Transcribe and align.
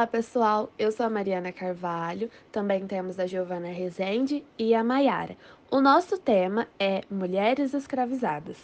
Olá, 0.00 0.06
pessoal. 0.06 0.72
Eu 0.78 0.90
sou 0.90 1.04
a 1.04 1.10
Mariana 1.10 1.52
Carvalho. 1.52 2.30
Também 2.50 2.86
temos 2.86 3.18
a 3.18 3.26
Giovana 3.26 3.68
Rezende 3.68 4.42
e 4.58 4.74
a 4.74 4.82
Maiara. 4.82 5.36
O 5.70 5.78
nosso 5.78 6.16
tema 6.16 6.66
é 6.78 7.02
Mulheres 7.10 7.74
Escravizadas. 7.74 8.56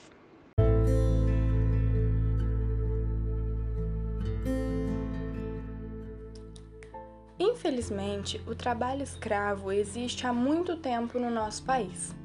Infelizmente, 7.39 8.41
o 8.47 8.55
trabalho 8.55 9.03
escravo 9.03 9.71
existe 9.71 10.27
há 10.27 10.33
muito 10.33 10.79
tempo 10.79 11.19
no 11.19 11.29
nosso 11.29 11.63
país, 11.65 12.17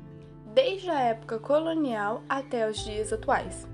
desde 0.53 0.89
a 0.89 1.01
época 1.01 1.37
colonial 1.37 2.23
até 2.29 2.65
os 2.65 2.77
dias 2.85 3.11
atuais. 3.11 3.67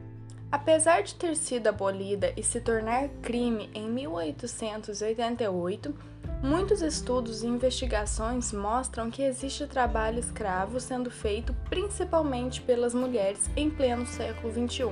Apesar 0.50 1.04
de 1.04 1.14
ter 1.16 1.36
sido 1.36 1.68
abolida 1.68 2.32
e 2.38 2.44
se 2.44 2.62
tornar 2.62 3.10
crime 3.22 3.70
em 3.74 3.90
1888, 3.90 5.94
muitos 6.42 6.82
estudos 6.82 7.44
e 7.44 7.48
investigações 7.48 8.54
mostram 8.54 9.12
que 9.12 9.24
existe 9.24 9.68
trabalho 9.68 10.20
escravo 10.20 10.80
sendo 10.80 11.12
feito 11.12 11.54
principalmente 11.70 12.62
pelas 12.62 12.94
mulheres 12.94 13.50
em 13.58 13.70
pleno 13.70 14.06
século 14.06 14.54
XXI. 14.54 14.86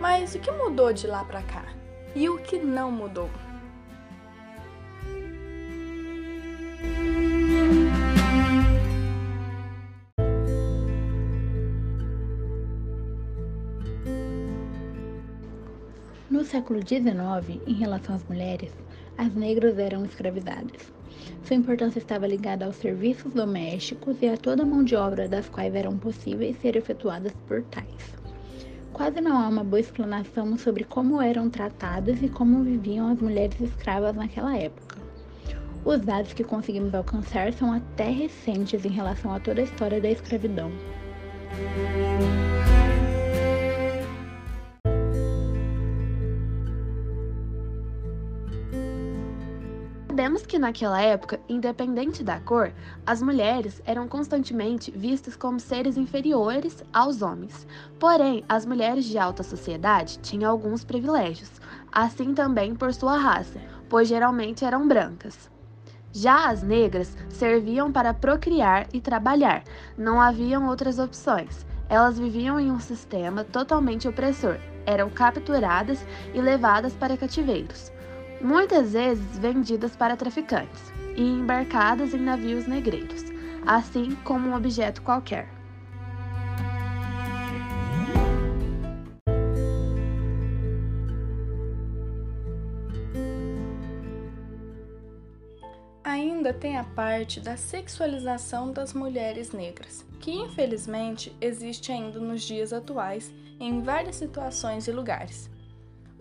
Mas 0.00 0.34
o 0.34 0.38
que 0.38 0.50
mudou 0.50 0.94
de 0.94 1.06
lá 1.06 1.24
para 1.24 1.42
cá? 1.42 1.66
E 2.14 2.30
o 2.30 2.38
que 2.38 2.58
não 2.58 2.90
mudou? 2.90 3.28
No 16.30 16.44
século 16.44 16.78
XIX, 16.78 17.60
em 17.66 17.74
relação 17.74 18.14
às 18.14 18.22
mulheres, 18.28 18.70
as 19.18 19.34
negras 19.34 19.76
eram 19.76 20.04
escravizadas. 20.04 20.92
Sua 21.42 21.56
importância 21.56 21.98
estava 21.98 22.24
ligada 22.24 22.64
aos 22.64 22.76
serviços 22.76 23.34
domésticos 23.34 24.16
e 24.22 24.28
a 24.28 24.36
toda 24.36 24.62
a 24.62 24.66
mão 24.66 24.84
de 24.84 24.94
obra 24.94 25.28
das 25.28 25.48
quais 25.48 25.74
eram 25.74 25.98
possíveis 25.98 26.56
ser 26.60 26.76
efetuadas 26.76 27.32
por 27.48 27.64
tais. 27.64 28.14
Quase 28.92 29.20
não 29.20 29.36
há 29.36 29.48
uma 29.48 29.64
boa 29.64 29.80
explanação 29.80 30.56
sobre 30.56 30.84
como 30.84 31.20
eram 31.20 31.50
tratadas 31.50 32.22
e 32.22 32.28
como 32.28 32.62
viviam 32.62 33.08
as 33.08 33.20
mulheres 33.20 33.60
escravas 33.60 34.14
naquela 34.14 34.56
época. 34.56 34.98
Os 35.84 36.00
dados 36.00 36.32
que 36.32 36.44
conseguimos 36.44 36.94
alcançar 36.94 37.52
são 37.52 37.72
até 37.72 38.08
recentes 38.08 38.84
em 38.84 38.90
relação 38.90 39.34
a 39.34 39.40
toda 39.40 39.62
a 39.62 39.64
história 39.64 40.00
da 40.00 40.08
escravidão. 40.08 40.70
Sabemos 50.20 50.44
que 50.44 50.58
naquela 50.58 51.00
época, 51.00 51.40
independente 51.48 52.22
da 52.22 52.38
cor, 52.38 52.74
as 53.06 53.22
mulheres 53.22 53.80
eram 53.86 54.06
constantemente 54.06 54.90
vistas 54.90 55.34
como 55.34 55.58
seres 55.58 55.96
inferiores 55.96 56.84
aos 56.92 57.22
homens. 57.22 57.66
Porém, 57.98 58.44
as 58.46 58.66
mulheres 58.66 59.06
de 59.06 59.16
alta 59.16 59.42
sociedade 59.42 60.18
tinham 60.18 60.50
alguns 60.50 60.84
privilégios, 60.84 61.50
assim 61.90 62.34
também 62.34 62.74
por 62.74 62.92
sua 62.92 63.16
raça, 63.16 63.58
pois 63.88 64.08
geralmente 64.08 64.62
eram 64.62 64.86
brancas. 64.86 65.50
Já 66.12 66.50
as 66.50 66.62
negras 66.62 67.16
serviam 67.30 67.90
para 67.90 68.12
procriar 68.12 68.88
e 68.92 69.00
trabalhar, 69.00 69.64
não 69.96 70.20
haviam 70.20 70.68
outras 70.68 70.98
opções. 70.98 71.64
Elas 71.88 72.18
viviam 72.18 72.60
em 72.60 72.70
um 72.70 72.78
sistema 72.78 73.42
totalmente 73.42 74.06
opressor, 74.06 74.58
eram 74.84 75.08
capturadas 75.08 76.04
e 76.34 76.42
levadas 76.42 76.92
para 76.92 77.16
cativeiros 77.16 77.90
muitas 78.40 78.92
vezes 78.92 79.38
vendidas 79.38 79.94
para 79.94 80.16
traficantes 80.16 80.92
e 81.16 81.22
embarcadas 81.22 82.14
em 82.14 82.20
navios 82.20 82.66
negreiros, 82.66 83.24
assim 83.66 84.14
como 84.24 84.48
um 84.48 84.54
objeto 84.54 85.02
qualquer. 85.02 85.48
Ainda 96.02 96.54
tem 96.54 96.78
a 96.78 96.84
parte 96.84 97.38
da 97.38 97.56
sexualização 97.56 98.72
das 98.72 98.94
mulheres 98.94 99.52
negras, 99.52 100.04
que 100.18 100.32
infelizmente 100.32 101.36
existe 101.40 101.92
ainda 101.92 102.18
nos 102.18 102.42
dias 102.42 102.72
atuais 102.72 103.30
em 103.60 103.82
várias 103.82 104.16
situações 104.16 104.88
e 104.88 104.92
lugares. 104.92 105.49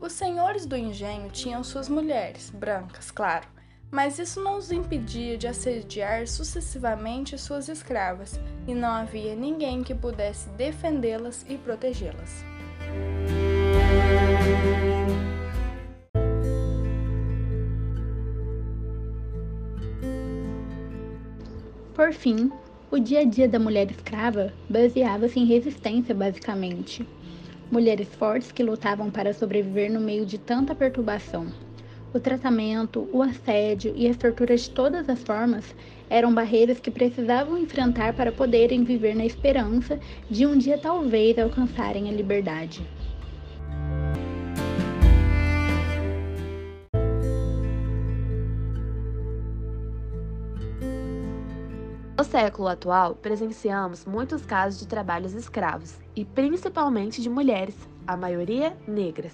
Os 0.01 0.13
senhores 0.13 0.65
do 0.65 0.77
engenho 0.77 1.29
tinham 1.29 1.61
suas 1.61 1.89
mulheres, 1.89 2.49
brancas, 2.49 3.11
claro, 3.11 3.45
mas 3.91 4.17
isso 4.17 4.41
não 4.41 4.57
os 4.57 4.71
impedia 4.71 5.37
de 5.37 5.45
assediar 5.45 6.25
sucessivamente 6.25 7.37
suas 7.37 7.67
escravas, 7.67 8.39
e 8.65 8.73
não 8.73 8.89
havia 8.89 9.35
ninguém 9.35 9.83
que 9.83 9.93
pudesse 9.93 10.47
defendê-las 10.51 11.45
e 11.49 11.57
protegê-las. 11.57 12.45
Por 21.93 22.13
fim, 22.13 22.49
o 22.89 22.97
dia 22.97 23.19
a 23.19 23.25
dia 23.25 23.49
da 23.49 23.59
mulher 23.59 23.91
escrava 23.91 24.53
baseava-se 24.69 25.37
em 25.37 25.45
resistência, 25.45 26.15
basicamente 26.15 27.05
mulheres 27.71 28.07
fortes 28.15 28.51
que 28.51 28.63
lutavam 28.63 29.09
para 29.11 29.33
sobreviver 29.33 29.91
no 29.91 29.99
meio 29.99 30.25
de 30.25 30.37
tanta 30.37 30.73
perturbação. 30.73 31.47
O 32.13 32.19
tratamento, 32.19 33.07
o 33.13 33.21
assédio 33.21 33.93
e 33.95 34.07
as 34.07 34.17
torturas 34.17 34.61
de 34.61 34.71
todas 34.71 35.07
as 35.07 35.21
formas 35.21 35.75
eram 36.09 36.33
barreiras 36.33 36.79
que 36.79 36.89
precisavam 36.89 37.57
enfrentar 37.57 38.13
para 38.13 38.31
poderem 38.31 38.83
viver 38.83 39.15
na 39.15 39.25
esperança 39.25 39.99
de 40.29 40.45
um 40.45 40.57
dia 40.57 40.77
talvez 40.77 41.37
alcançarem 41.37 42.09
a 42.09 42.11
liberdade. 42.11 42.81
No 52.19 52.25
século 52.25 52.67
atual, 52.67 53.15
presenciamos 53.15 54.03
muitos 54.03 54.45
casos 54.45 54.77
de 54.77 54.85
trabalhos 54.85 55.33
escravos, 55.33 55.97
e 56.13 56.25
principalmente 56.25 57.21
de 57.21 57.29
mulheres, 57.29 57.77
a 58.05 58.17
maioria 58.17 58.75
negras. 58.85 59.33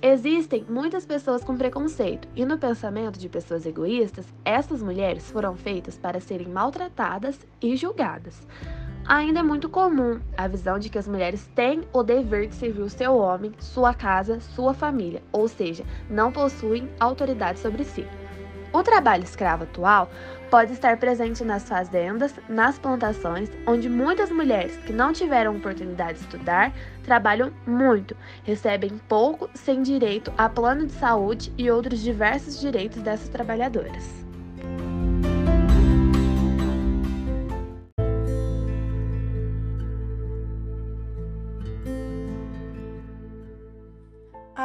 Existem 0.00 0.64
muitas 0.68 1.04
pessoas 1.04 1.42
com 1.42 1.56
preconceito, 1.56 2.28
e 2.36 2.44
no 2.44 2.56
pensamento 2.56 3.18
de 3.18 3.28
pessoas 3.28 3.66
egoístas, 3.66 4.24
essas 4.44 4.80
mulheres 4.80 5.32
foram 5.32 5.56
feitas 5.56 5.98
para 5.98 6.20
serem 6.20 6.46
maltratadas 6.46 7.40
e 7.60 7.74
julgadas. 7.74 8.46
Ainda 9.04 9.40
é 9.40 9.42
muito 9.42 9.68
comum 9.68 10.20
a 10.36 10.46
visão 10.46 10.78
de 10.78 10.90
que 10.90 10.98
as 10.98 11.08
mulheres 11.08 11.50
têm 11.56 11.82
o 11.92 12.04
dever 12.04 12.46
de 12.46 12.54
servir 12.54 12.82
o 12.82 12.88
seu 12.88 13.16
homem, 13.16 13.50
sua 13.58 13.94
casa, 13.94 14.38
sua 14.38 14.72
família, 14.72 15.24
ou 15.32 15.48
seja, 15.48 15.84
não 16.08 16.30
possuem 16.30 16.88
autoridade 17.00 17.58
sobre 17.58 17.82
si. 17.82 18.06
O 18.72 18.82
trabalho 18.82 19.22
escravo 19.22 19.64
atual 19.64 20.10
pode 20.50 20.72
estar 20.72 20.96
presente 20.96 21.44
nas 21.44 21.68
fazendas, 21.68 22.34
nas 22.48 22.78
plantações, 22.78 23.50
onde 23.66 23.88
muitas 23.88 24.30
mulheres 24.30 24.76
que 24.78 24.92
não 24.92 25.12
tiveram 25.12 25.56
oportunidade 25.56 26.18
de 26.18 26.24
estudar 26.24 26.72
trabalham 27.04 27.52
muito, 27.66 28.16
recebem 28.44 28.98
pouco, 29.08 29.50
sem 29.54 29.82
direito 29.82 30.32
a 30.38 30.48
plano 30.48 30.86
de 30.86 30.92
saúde 30.92 31.52
e 31.58 31.70
outros 31.70 32.00
diversos 32.00 32.58
direitos 32.58 33.02
dessas 33.02 33.28
trabalhadoras. 33.28 34.31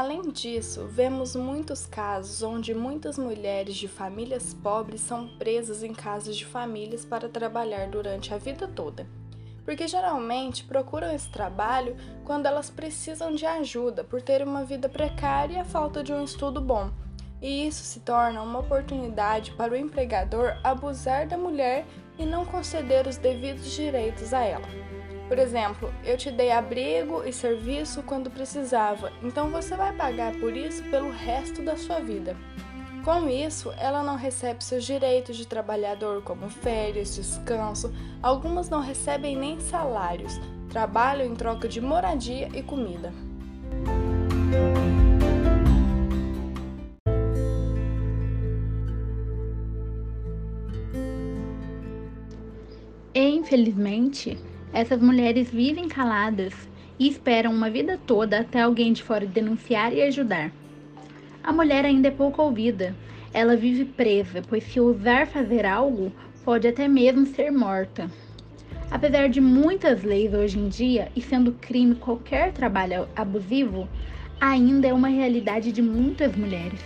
Além 0.08 0.32
disso, 0.32 0.86
vemos 0.86 1.36
muitos 1.36 1.86
casos 1.86 2.42
onde 2.42 2.74
muitas 2.74 3.18
mulheres 3.18 3.76
de 3.76 3.90
famílias 3.90 4.54
pobres 4.54 5.02
são 5.02 5.28
presas 5.38 5.84
em 5.84 5.94
casas 5.94 6.38
de 6.38 6.46
famílias 6.46 7.04
para 7.04 7.28
trabalhar 7.28 7.90
durante 7.90 8.34
a 8.34 8.38
vida 8.38 8.70
toda. 8.70 9.06
Porque 9.66 9.86
geralmente 9.86 10.64
procuram 10.64 11.14
esse 11.14 11.28
trabalho 11.28 11.98
quando 12.24 12.46
elas 12.46 12.70
precisam 12.70 13.36
de 13.36 13.46
ajuda 13.46 14.02
por 14.02 14.22
ter 14.22 14.42
uma 14.42 14.64
vida 14.64 14.88
precária 14.88 15.56
e 15.56 15.60
a 15.60 15.66
falta 15.66 16.02
de 16.02 16.14
um 16.14 16.24
estudo 16.24 16.62
bom. 16.62 16.90
E 17.42 17.68
isso 17.68 17.84
se 17.84 18.00
torna 18.00 18.42
uma 18.42 18.60
oportunidade 18.60 19.52
para 19.56 19.74
o 19.74 19.76
empregador 19.76 20.58
abusar 20.64 21.28
da 21.28 21.38
mulher 21.38 21.86
e 22.18 22.26
não 22.26 22.46
conceder 22.46 23.06
os 23.08 23.18
devidos 23.18 23.70
direitos 23.72 24.34
a 24.34 24.42
ela. 24.42 24.70
Por 25.28 25.38
exemplo, 25.40 25.94
eu 26.06 26.18
te 26.18 26.32
dei 26.32 26.52
abrigo 26.52 27.24
e 27.26 27.34
serviço 27.34 28.02
quando 28.04 28.32
precisava, 28.32 29.12
então 29.22 29.50
você 29.50 29.76
vai 29.76 29.94
pagar 29.94 30.34
por 30.40 30.56
isso 30.56 30.82
pelo 30.84 31.12
resto 31.12 31.62
da 31.62 31.76
sua 31.76 32.00
vida. 32.00 32.36
Com 33.04 33.30
isso, 33.30 33.74
ela 33.78 34.04
não 34.04 34.16
recebe 34.16 34.64
seus 34.64 34.86
direitos 34.86 35.36
de 35.36 35.46
trabalhador, 35.46 36.22
como 36.24 36.50
férias, 36.50 37.16
descanso, 37.16 37.94
algumas 38.22 38.70
não 38.70 38.82
recebem 38.82 39.36
nem 39.36 39.60
salários, 39.60 40.40
trabalham 40.70 41.28
em 41.28 41.36
troca 41.36 41.68
de 41.68 41.82
moradia 41.82 42.50
e 42.54 42.62
comida. 42.62 43.14
Infelizmente, 53.14 54.38
essas 54.78 55.02
mulheres 55.02 55.50
vivem 55.50 55.88
caladas 55.88 56.54
e 57.00 57.08
esperam 57.08 57.52
uma 57.52 57.68
vida 57.68 58.00
toda 58.06 58.42
até 58.42 58.62
alguém 58.62 58.94
de 58.94 59.02
fora 59.02 59.26
denunciar 59.26 59.92
e 59.92 60.04
ajudar. 60.04 60.52
A 61.44 61.52
mulher 61.52 61.84
ainda 61.84 62.10
é 62.10 62.12
pouco 62.12 62.44
ouvida. 62.44 62.96
Ela 63.34 63.56
vive 63.56 63.86
presa, 63.86 64.44
pois 64.48 64.64
se 64.66 64.80
ousar 64.80 65.26
fazer 65.26 65.66
algo, 65.66 66.12
pode 66.46 66.68
até 66.68 66.88
mesmo 66.88 67.26
ser 67.26 67.50
morta. 67.50 68.08
Apesar 68.92 69.30
de 69.30 69.42
muitas 69.42 70.04
leis 70.04 70.32
hoje 70.32 70.60
em 70.60 70.70
dia 70.70 71.12
e 71.16 71.22
sendo 71.22 71.54
crime 71.54 71.96
qualquer 71.96 72.54
trabalho 72.54 73.08
abusivo, 73.16 73.90
ainda 74.40 74.88
é 74.88 74.94
uma 74.94 75.08
realidade 75.08 75.72
de 75.72 75.82
muitas 75.82 76.36
mulheres. 76.36 76.82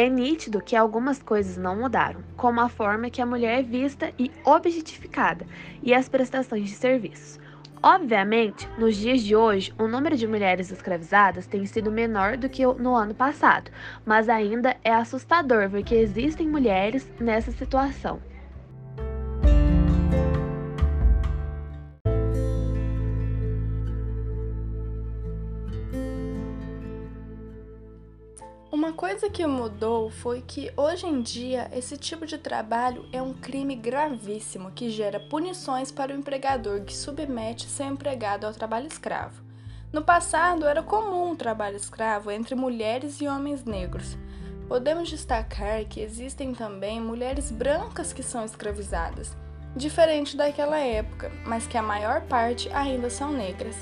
É 0.00 0.08
nítido 0.08 0.60
que 0.60 0.76
algumas 0.76 1.20
coisas 1.20 1.56
não 1.56 1.74
mudaram, 1.74 2.20
como 2.36 2.60
a 2.60 2.68
forma 2.68 3.10
que 3.10 3.20
a 3.20 3.26
mulher 3.26 3.58
é 3.58 3.62
vista 3.64 4.12
e 4.16 4.30
objetificada 4.44 5.44
e 5.82 5.92
as 5.92 6.08
prestações 6.08 6.68
de 6.68 6.76
serviços. 6.76 7.40
Obviamente, 7.82 8.68
nos 8.78 8.94
dias 8.94 9.20
de 9.20 9.34
hoje, 9.34 9.74
o 9.76 9.88
número 9.88 10.16
de 10.16 10.24
mulheres 10.24 10.70
escravizadas 10.70 11.48
tem 11.48 11.66
sido 11.66 11.90
menor 11.90 12.36
do 12.36 12.48
que 12.48 12.64
no 12.64 12.94
ano 12.94 13.12
passado, 13.12 13.72
mas 14.06 14.28
ainda 14.28 14.76
é 14.84 14.94
assustador 14.94 15.68
ver 15.68 15.82
que 15.82 15.96
existem 15.96 16.46
mulheres 16.46 17.10
nessa 17.18 17.50
situação. 17.50 18.20
Uma 28.70 28.92
coisa 28.92 29.30
que 29.30 29.46
mudou 29.46 30.10
foi 30.10 30.42
que 30.42 30.70
hoje 30.76 31.06
em 31.06 31.22
dia 31.22 31.70
esse 31.72 31.96
tipo 31.96 32.26
de 32.26 32.36
trabalho 32.36 33.08
é 33.12 33.22
um 33.22 33.32
crime 33.32 33.74
gravíssimo 33.74 34.70
que 34.72 34.90
gera 34.90 35.18
punições 35.18 35.90
para 35.90 36.12
o 36.12 36.16
empregador 36.16 36.82
que 36.82 36.94
submete 36.94 37.66
seu 37.66 37.86
empregado 37.86 38.46
ao 38.46 38.52
trabalho 38.52 38.86
escravo. 38.86 39.42
No 39.90 40.02
passado 40.02 40.66
era 40.66 40.82
comum 40.82 41.32
o 41.32 41.36
trabalho 41.36 41.76
escravo 41.76 42.30
entre 42.30 42.54
mulheres 42.54 43.22
e 43.22 43.26
homens 43.26 43.64
negros. 43.64 44.18
Podemos 44.68 45.08
destacar 45.08 45.86
que 45.86 46.00
existem 46.00 46.52
também 46.52 47.00
mulheres 47.00 47.50
brancas 47.50 48.12
que 48.12 48.22
são 48.22 48.44
escravizadas, 48.44 49.34
diferente 49.76 50.36
daquela 50.36 50.78
época, 50.78 51.30
mas 51.44 51.66
que 51.66 51.76
a 51.76 51.82
maior 51.82 52.22
parte 52.22 52.68
ainda 52.72 53.10
são 53.10 53.32
negras. 53.32 53.76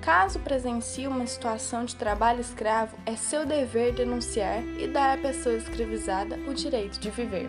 Caso 0.00 0.40
presencie 0.40 1.06
uma 1.06 1.26
situação 1.26 1.84
de 1.84 1.94
trabalho 1.94 2.40
escravo, 2.40 2.96
é 3.06 3.14
seu 3.14 3.46
dever 3.46 3.94
denunciar 3.94 4.62
e 4.78 4.88
dar 4.88 5.16
à 5.16 5.20
pessoa 5.20 5.54
escravizada 5.54 6.36
o 6.48 6.54
direito 6.54 6.98
de 6.98 7.10
viver. 7.10 7.48